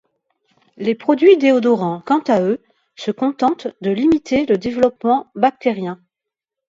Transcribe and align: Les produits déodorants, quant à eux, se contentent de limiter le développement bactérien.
Les 0.77 0.95
produits 0.95 1.37
déodorants, 1.37 2.01
quant 2.03 2.21
à 2.27 2.41
eux, 2.41 2.59
se 2.95 3.11
contentent 3.11 3.67
de 3.81 3.91
limiter 3.91 4.47
le 4.47 4.57
développement 4.57 5.29
bactérien. 5.35 6.01